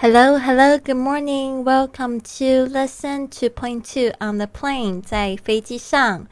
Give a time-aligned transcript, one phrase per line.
[0.00, 1.64] Hello, hello, good morning.
[1.64, 5.00] Welcome to lesson two point two on the plane.
[5.00, 6.26] 在飞机上，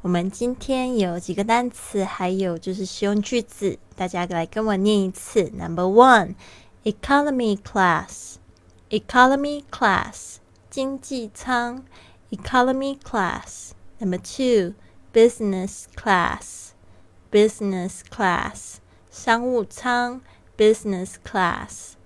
[0.00, 5.50] 我们今天有几个单词，还有就是实用句子，大家来跟我念一次。
[5.54, 6.34] Number one,
[6.84, 8.36] economy class,
[8.88, 10.36] economy class，
[10.70, 11.84] 经济舱，
[12.30, 13.72] economy class.
[13.98, 14.74] Number two,
[15.12, 16.70] business class,
[17.30, 18.76] business class，
[19.10, 20.22] 商务舱，
[20.56, 21.96] business class。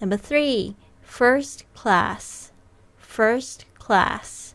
[0.00, 2.50] Number three, first class,
[2.98, 4.54] first class,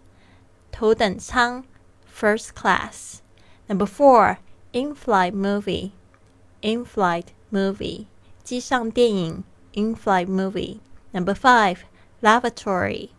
[0.72, 1.64] 头等舱
[2.08, 3.22] first class.
[3.68, 4.40] Number four,
[4.74, 5.92] in-flight movie,
[6.62, 8.08] in-flight movie,
[8.44, 10.80] 机上电影 in-flight movie.
[11.12, 11.80] Number five,
[12.22, 13.10] lavatory,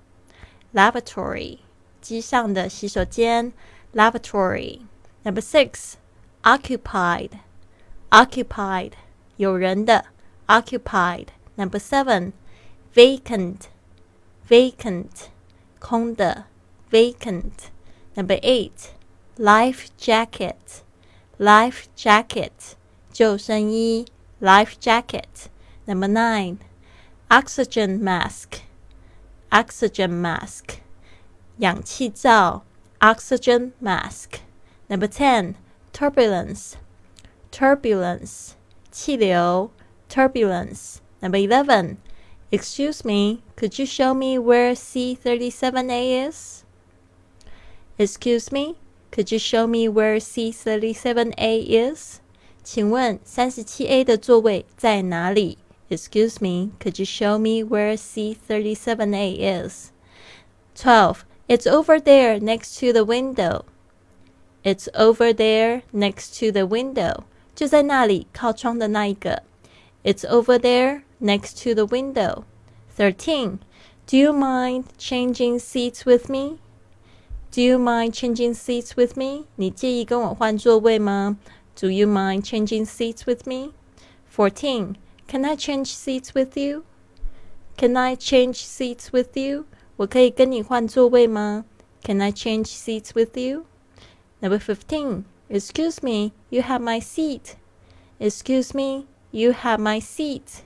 [0.72, 1.58] lavatory,
[2.00, 3.52] 机上的洗手间
[3.94, 4.82] lavatory.
[5.24, 5.94] Number six,
[6.42, 7.40] occupied,
[8.10, 8.92] occupied,
[9.36, 10.06] 有人的
[10.46, 11.28] occupied.
[11.56, 12.32] Number seven,
[12.94, 13.68] vacant,
[14.48, 15.28] vacant,
[15.80, 16.44] 空的
[16.90, 17.70] vacant.
[18.16, 18.92] Number eight,
[19.36, 20.82] life jacket,
[21.38, 22.76] life jacket,
[23.12, 24.06] 救生衣
[24.40, 25.48] life jacket.
[25.86, 26.58] Number nine,
[27.28, 28.60] oxygen mask,
[29.50, 30.80] oxygen mask,
[31.58, 32.64] 氧气罩
[33.00, 34.40] oxygen mask.
[34.88, 35.54] Number ten,
[35.92, 36.74] turbulence,
[37.50, 38.54] turbulence,
[38.90, 39.70] 气流
[40.08, 40.98] turbulence.
[41.22, 41.98] Number 11.
[42.50, 46.64] Excuse me, could you show me where C37A is?
[47.98, 48.76] Excuse me,
[49.10, 52.20] could you show me where C37A is?
[52.62, 55.58] 请问三十七 A 的座位在哪里？
[55.90, 59.90] Excuse me, could you show me where C37A is?
[60.76, 61.24] 12.
[61.48, 63.64] It's over there next to the window.
[64.62, 67.24] It's over there next to the window.
[67.54, 69.42] 就在那里，靠窗的那一个。
[70.04, 72.44] It's over there next to the window.
[72.90, 73.60] 13.
[74.06, 76.58] Do you mind changing seats with me?
[77.50, 79.46] Do you mind changing seats with me?
[79.56, 81.38] 你介意跟我换座位吗?
[81.74, 83.72] Do you mind changing seats with me?
[84.30, 84.96] 14.
[85.26, 86.84] Can I change seats with you?
[87.76, 89.64] Can I change seats with you?
[89.96, 91.64] 我可以跟你换座位吗?
[92.02, 93.64] Can I change seats with you?
[94.40, 95.24] Number 15.
[95.50, 97.56] Excuse me, you have my seat.
[98.20, 100.62] Excuse me, you have my seat.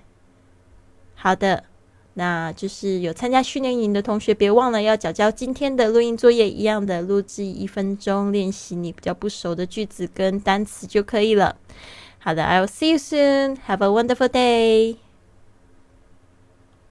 [1.20, 1.64] 好的，
[2.14, 11.58] 那就是有参加训练营的同学，别忘了要交交今天的录音作业，一样的录制一分钟，练习你比较不熟的句子跟单词就可以了。
[12.20, 13.58] 好的，I will see you soon.
[13.68, 15.07] Have a wonderful day.